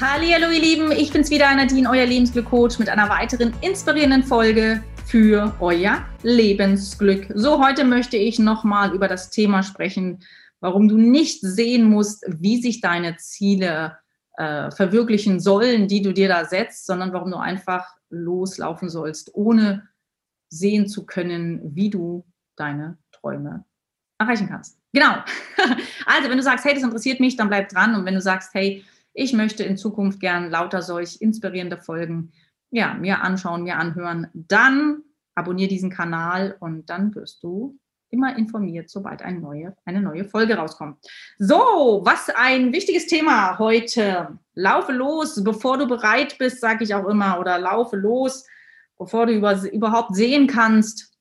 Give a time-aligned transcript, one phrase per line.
[0.00, 5.52] Hallo ihr Lieben, ich bin's wieder, Nadine, euer Lebensglück-Coach mit einer weiteren inspirierenden Folge für
[5.58, 7.26] euer Lebensglück.
[7.34, 10.20] So, heute möchte ich nochmal über das Thema sprechen,
[10.60, 13.98] warum du nicht sehen musst, wie sich deine Ziele
[14.36, 19.88] äh, verwirklichen sollen, die du dir da setzt, sondern warum du einfach loslaufen sollst, ohne
[20.48, 22.24] sehen zu können, wie du
[22.54, 23.64] deine Träume
[24.18, 24.78] erreichen kannst.
[24.92, 25.16] Genau.
[26.06, 27.94] Also, wenn du sagst, hey, das interessiert mich, dann bleib dran.
[27.94, 28.82] Und wenn du sagst, hey,
[29.18, 32.32] ich möchte in Zukunft gern lauter solch inspirierende Folgen
[32.70, 34.28] ja, mir anschauen, mir anhören.
[34.32, 35.02] Dann
[35.34, 37.78] abonniere diesen Kanal und dann wirst du
[38.10, 41.04] immer informiert, sobald eine neue, eine neue Folge rauskommt.
[41.38, 44.38] So, was ein wichtiges Thema heute.
[44.54, 48.46] Laufe los, bevor du bereit bist, sage ich auch immer, oder laufe los,
[48.98, 51.12] bevor du über, überhaupt sehen kannst,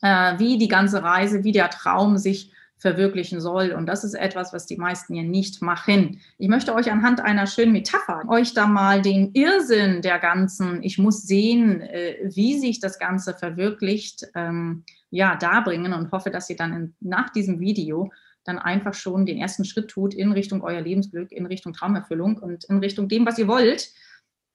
[0.00, 2.51] äh, wie die ganze Reise, wie der Traum sich
[2.82, 3.70] verwirklichen soll.
[3.70, 6.20] Und das ist etwas, was die meisten ja nicht machen.
[6.36, 10.98] Ich möchte euch anhand einer schönen Metapher euch da mal den Irrsinn der ganzen, ich
[10.98, 16.56] muss sehen, äh, wie sich das Ganze verwirklicht, ähm, ja, darbringen und hoffe, dass ihr
[16.56, 18.10] dann in, nach diesem Video
[18.44, 22.64] dann einfach schon den ersten Schritt tut in Richtung euer Lebensglück, in Richtung Traumerfüllung und
[22.64, 23.92] in Richtung dem, was ihr wollt.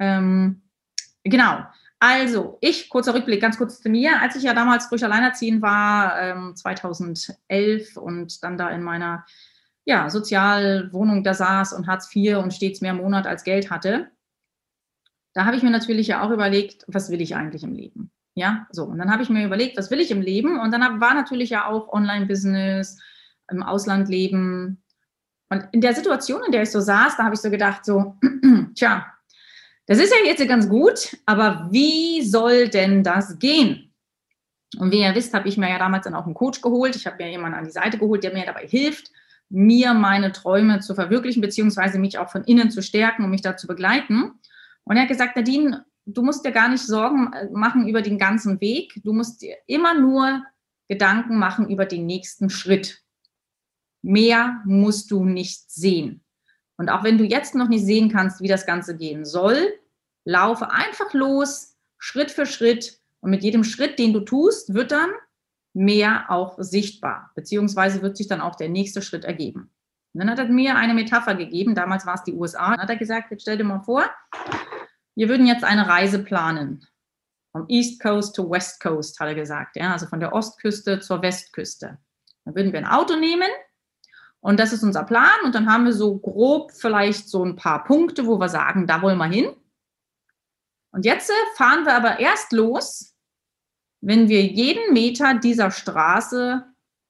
[0.00, 0.62] Ähm,
[1.22, 1.60] genau.
[1.98, 4.20] Also, ich, kurzer Rückblick, ganz kurz zu mir.
[4.20, 9.24] Als ich ja damals frisch alleinerziehend war, ähm, 2011 und dann da in meiner
[9.84, 14.10] ja, Sozialwohnung da saß und Hartz IV und stets mehr Monat als Geld hatte,
[15.32, 18.10] da habe ich mir natürlich ja auch überlegt, was will ich eigentlich im Leben?
[18.34, 18.84] Ja, so.
[18.84, 20.58] Und dann habe ich mir überlegt, was will ich im Leben?
[20.58, 22.98] Und dann hab, war natürlich ja auch Online-Business,
[23.50, 24.82] im Ausland leben.
[25.48, 28.16] Und in der Situation, in der ich so saß, da habe ich so gedacht, so,
[28.74, 29.06] tja,
[29.86, 33.94] das ist ja jetzt ganz gut, aber wie soll denn das gehen?
[34.78, 36.96] Und wie ihr wisst, habe ich mir ja damals dann auch einen Coach geholt.
[36.96, 39.12] Ich habe mir jemanden an die Seite geholt, der mir dabei hilft,
[39.48, 43.56] mir meine Träume zu verwirklichen, beziehungsweise mich auch von innen zu stärken und mich da
[43.56, 44.32] zu begleiten.
[44.84, 48.18] Und er hat gesagt, Nadine, du musst dir gar nicht Sorgen äh, machen über den
[48.18, 49.00] ganzen Weg.
[49.04, 50.44] Du musst dir immer nur
[50.88, 53.02] Gedanken machen über den nächsten Schritt.
[54.02, 56.24] Mehr musst du nicht sehen.
[56.78, 59.72] Und auch wenn du jetzt noch nicht sehen kannst, wie das Ganze gehen soll,
[60.24, 63.00] laufe einfach los, Schritt für Schritt.
[63.20, 65.10] Und mit jedem Schritt, den du tust, wird dann
[65.72, 69.70] mehr auch sichtbar, beziehungsweise wird sich dann auch der nächste Schritt ergeben.
[70.14, 72.88] Und dann hat er mir eine Metapher gegeben, damals war es die USA, dann hat
[72.88, 74.04] er gesagt, jetzt stell dir mal vor,
[75.14, 76.86] wir würden jetzt eine Reise planen.
[77.52, 81.20] Vom East Coast to West Coast, hat er gesagt, ja, also von der Ostküste zur
[81.20, 81.98] Westküste.
[82.44, 83.48] Dann würden wir ein Auto nehmen
[84.46, 85.40] und das ist unser Plan.
[85.42, 89.02] Und dann haben wir so grob vielleicht so ein paar Punkte, wo wir sagen, da
[89.02, 89.52] wollen wir hin.
[90.92, 93.16] Und jetzt fahren wir aber erst los,
[94.00, 96.64] wenn wir jeden Meter dieser Straße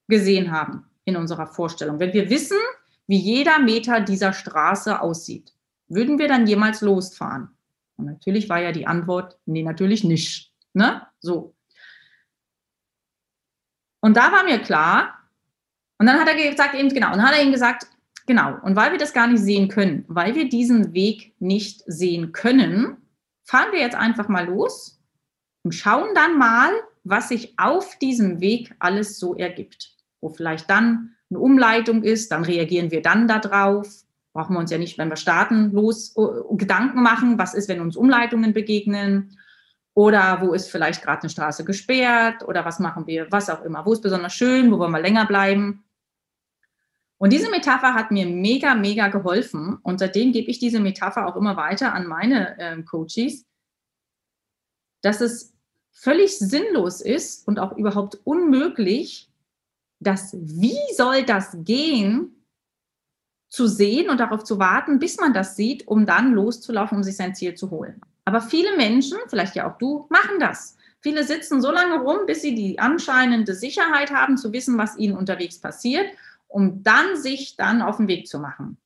[0.07, 1.99] gesehen haben in unserer Vorstellung.
[1.99, 2.57] Wenn wir wissen,
[3.05, 5.53] wie jeder Meter dieser Straße aussieht,
[5.89, 7.55] würden wir dann jemals losfahren?
[7.97, 10.51] Und natürlich war ja die Antwort, nee, natürlich nicht.
[10.73, 11.05] Ne?
[11.19, 11.53] So.
[13.99, 15.16] Und da war mir klar,
[15.99, 17.87] und dann hat er gesagt, eben genau, und dann hat er ihm gesagt,
[18.25, 22.31] genau, und weil wir das gar nicht sehen können, weil wir diesen Weg nicht sehen
[22.31, 22.97] können,
[23.43, 24.99] fahren wir jetzt einfach mal los
[25.63, 26.69] und schauen dann mal,
[27.03, 29.95] was sich auf diesem Weg alles so ergibt.
[30.21, 33.87] Wo vielleicht dann eine Umleitung ist, dann reagieren wir dann darauf.
[34.33, 37.81] Brauchen wir uns ja nicht, wenn wir starten, los uh, Gedanken machen, was ist, wenn
[37.81, 39.37] uns Umleitungen begegnen
[39.93, 43.83] oder wo ist vielleicht gerade eine Straße gesperrt oder was machen wir, was auch immer.
[43.85, 45.83] Wo ist besonders schön, wo wollen wir länger bleiben.
[47.17, 49.77] Und diese Metapher hat mir mega, mega geholfen.
[49.81, 53.45] Und seitdem gebe ich diese Metapher auch immer weiter an meine äh, Coaches,
[55.01, 55.53] dass es
[55.91, 59.29] völlig sinnlos ist und auch überhaupt unmöglich,
[59.99, 62.33] dass wie soll das gehen,
[63.49, 67.15] zu sehen und darauf zu warten, bis man das sieht, um dann loszulaufen, um sich
[67.15, 68.01] sein Ziel zu holen.
[68.25, 70.75] Aber viele Menschen, vielleicht ja auch du, machen das.
[70.99, 75.15] Viele sitzen so lange rum, bis sie die anscheinende Sicherheit haben, zu wissen, was ihnen
[75.15, 76.07] unterwegs passiert
[76.47, 78.77] um dann sich dann auf den Weg zu machen.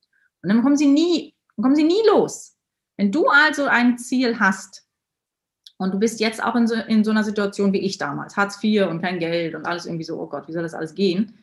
[0.42, 2.56] Und dann kommen sie nie, kommen sie nie los.
[2.96, 4.86] Wenn du also ein Ziel hast
[5.78, 8.62] und du bist jetzt auch in so, in so einer Situation wie ich damals, Hartz
[8.62, 11.38] IV und kein Geld und alles irgendwie so, oh Gott, wie soll das alles gehen?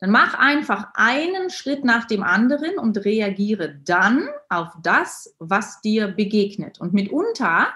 [0.00, 6.08] Dann mach einfach einen Schritt nach dem anderen und reagiere dann auf das, was dir
[6.08, 6.80] begegnet.
[6.80, 7.74] Und mitunter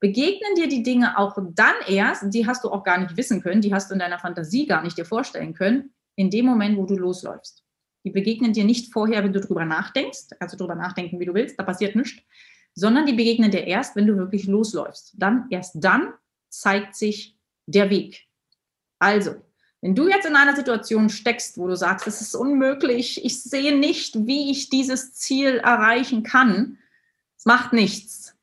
[0.00, 3.60] begegnen dir die Dinge auch dann erst, die hast du auch gar nicht wissen können,
[3.60, 6.86] die hast du in deiner Fantasie gar nicht dir vorstellen können, in dem Moment, wo
[6.86, 7.62] du losläufst.
[8.04, 10.28] Die begegnen dir nicht vorher, wenn du drüber nachdenkst.
[10.50, 12.22] Du drüber nachdenken, wie du willst, da passiert nichts.
[12.74, 15.14] Sondern die begegnen dir erst, wenn du wirklich losläufst.
[15.16, 16.12] Dann, erst dann
[16.48, 18.26] zeigt sich der Weg.
[18.98, 19.36] Also,
[19.80, 23.76] wenn du jetzt in einer Situation steckst, wo du sagst, es ist unmöglich, ich sehe
[23.76, 26.78] nicht, wie ich dieses Ziel erreichen kann,
[27.36, 28.36] Es macht nichts.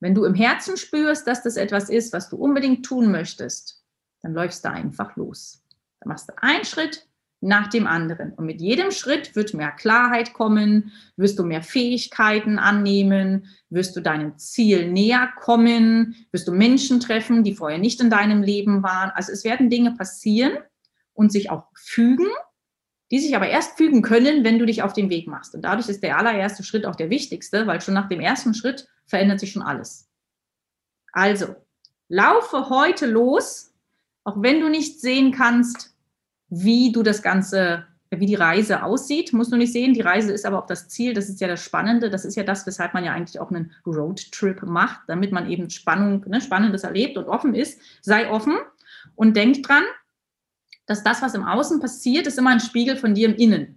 [0.00, 3.82] Wenn du im Herzen spürst, dass das etwas ist, was du unbedingt tun möchtest,
[4.20, 5.63] dann läufst du einfach los.
[6.04, 7.06] Dann machst du einen Schritt
[7.40, 8.32] nach dem anderen.
[8.32, 14.00] Und mit jedem Schritt wird mehr Klarheit kommen, wirst du mehr Fähigkeiten annehmen, wirst du
[14.00, 19.10] deinem Ziel näher kommen, wirst du Menschen treffen, die vorher nicht in deinem Leben waren.
[19.14, 20.52] Also es werden Dinge passieren
[21.12, 22.28] und sich auch fügen,
[23.10, 25.54] die sich aber erst fügen können, wenn du dich auf den Weg machst.
[25.54, 28.88] Und dadurch ist der allererste Schritt auch der wichtigste, weil schon nach dem ersten Schritt
[29.06, 30.08] verändert sich schon alles.
[31.12, 31.54] Also,
[32.08, 33.74] laufe heute los,
[34.24, 35.93] auch wenn du nicht sehen kannst,
[36.62, 39.94] wie du das Ganze, wie die Reise aussieht, musst du nicht sehen.
[39.94, 42.44] Die Reise ist aber auch das Ziel, das ist ja das Spannende, das ist ja
[42.44, 46.84] das, weshalb man ja eigentlich auch einen Roadtrip macht, damit man eben Spannung, ne, Spannendes
[46.84, 47.80] erlebt und offen ist.
[48.00, 48.54] Sei offen
[49.16, 49.82] und denk dran,
[50.86, 53.73] dass das, was im Außen passiert, ist immer ein Spiegel von dir im Innen.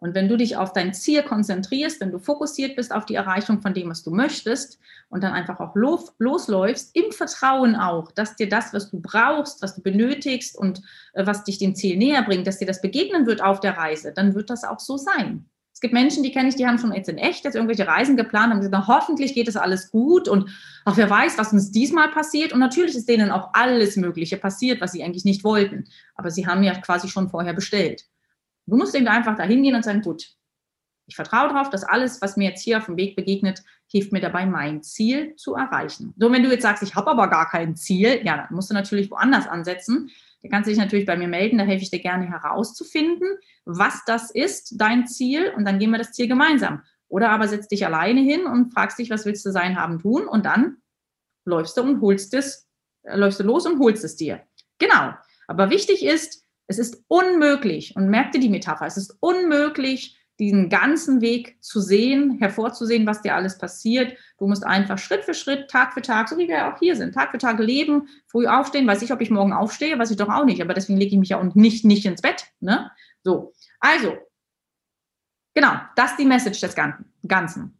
[0.00, 3.60] Und wenn du dich auf dein Ziel konzentrierst, wenn du fokussiert bist auf die Erreichung
[3.60, 4.78] von dem, was du möchtest
[5.10, 9.62] und dann einfach auch los, losläufst, im Vertrauen auch, dass dir das, was du brauchst,
[9.62, 10.80] was du benötigst und
[11.12, 14.12] äh, was dich dem Ziel näher bringt, dass dir das begegnen wird auf der Reise,
[14.12, 15.44] dann wird das auch so sein.
[15.80, 18.14] Es gibt Menschen, die kenne ich, die haben schon jetzt in echt jetzt irgendwelche Reisen
[18.14, 20.50] geplant, haben gesagt, hoffentlich geht es alles gut und
[20.84, 22.52] auch wer weiß, was uns diesmal passiert.
[22.52, 25.86] Und natürlich ist denen auch alles Mögliche passiert, was sie eigentlich nicht wollten.
[26.16, 28.09] Aber sie haben ja quasi schon vorher bestellt.
[28.70, 30.28] Du musst eben einfach da hingehen und sagen, gut,
[31.06, 34.20] ich vertraue darauf, dass alles, was mir jetzt hier auf dem Weg begegnet, hilft mir
[34.20, 36.14] dabei, mein Ziel zu erreichen.
[36.16, 38.74] So, wenn du jetzt sagst, ich habe aber gar kein Ziel, ja, dann musst du
[38.74, 40.10] natürlich woanders ansetzen.
[40.42, 43.28] Da kannst du dich natürlich bei mir melden, da helfe ich dir gerne herauszufinden,
[43.64, 46.82] was das ist, dein Ziel, und dann gehen wir das Ziel gemeinsam.
[47.08, 50.28] Oder aber setz dich alleine hin und fragst dich, was willst du sein, haben, tun,
[50.28, 50.76] und dann
[51.44, 52.68] läufst du und holst es,
[53.02, 54.42] äh, läufst du los und holst es dir.
[54.78, 55.12] Genau.
[55.48, 60.68] Aber wichtig ist, es ist unmöglich, und merkt dir die Metapher, es ist unmöglich, diesen
[60.68, 64.16] ganzen Weg zu sehen, hervorzusehen, was dir alles passiert.
[64.38, 67.12] Du musst einfach Schritt für Schritt, Tag für Tag, so wie wir auch hier sind,
[67.12, 68.86] Tag für Tag leben, früh aufstehen.
[68.86, 71.18] Weiß ich, ob ich morgen aufstehe, weiß ich doch auch nicht, aber deswegen lege ich
[71.18, 72.46] mich ja und nicht, nicht ins Bett.
[72.60, 72.90] Ne?
[73.24, 74.16] So, also,
[75.54, 76.76] genau, das ist die Message des
[77.26, 77.76] Ganzen.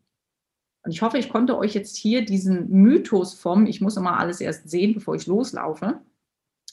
[0.82, 4.40] Und ich hoffe, ich konnte euch jetzt hier diesen Mythos vom, ich muss immer alles
[4.40, 6.00] erst sehen, bevor ich loslaufe,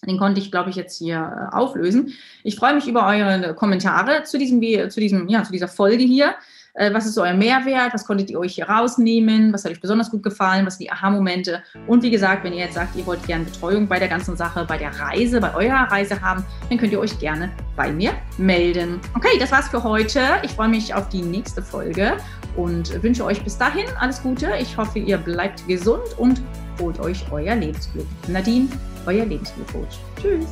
[0.06, 2.14] den konnte ich, glaube ich, jetzt hier äh, auflösen.
[2.44, 6.36] Ich freue mich über eure Kommentare zu diesem, zu diesem, ja, zu dieser Folge hier.
[6.78, 7.94] Äh, was ist euer Mehrwert?
[7.94, 9.52] Was konntet ihr euch hier rausnehmen?
[9.52, 10.66] Was hat euch besonders gut gefallen?
[10.66, 11.64] Was sind die Aha-Momente?
[11.88, 14.64] Und wie gesagt, wenn ihr jetzt sagt, ihr wollt gerne Betreuung bei der ganzen Sache,
[14.66, 19.00] bei der Reise, bei eurer Reise haben, dann könnt ihr euch gerne bei mir melden.
[19.16, 20.22] Okay, das war's für heute.
[20.44, 22.18] Ich freue mich auf die nächste Folge
[22.56, 24.52] und wünsche euch bis dahin alles Gute.
[24.62, 26.42] Ich hoffe, ihr bleibt gesund und
[26.80, 28.06] holt euch euer Lebensglück.
[28.28, 28.68] Nadine,
[29.07, 30.00] euer Lebensglückcoach.
[30.21, 30.45] Tschüss.